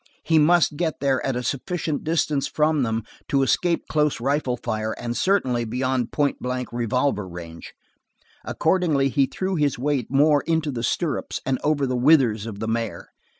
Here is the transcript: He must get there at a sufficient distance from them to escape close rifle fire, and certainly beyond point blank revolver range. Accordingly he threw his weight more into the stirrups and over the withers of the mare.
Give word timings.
He 0.23 0.39
must 0.39 0.77
get 0.77 0.99
there 0.99 1.23
at 1.23 1.35
a 1.35 1.43
sufficient 1.43 2.03
distance 2.03 2.47
from 2.47 2.81
them 2.81 3.03
to 3.27 3.43
escape 3.43 3.85
close 3.87 4.19
rifle 4.19 4.57
fire, 4.57 4.93
and 4.93 5.15
certainly 5.15 5.63
beyond 5.63 6.11
point 6.11 6.39
blank 6.41 6.73
revolver 6.73 7.27
range. 7.27 7.75
Accordingly 8.43 9.09
he 9.09 9.27
threw 9.27 9.57
his 9.57 9.77
weight 9.77 10.07
more 10.09 10.41
into 10.47 10.71
the 10.71 10.81
stirrups 10.81 11.39
and 11.45 11.59
over 11.63 11.85
the 11.85 11.95
withers 11.95 12.47
of 12.47 12.57
the 12.57 12.67
mare. 12.67 13.09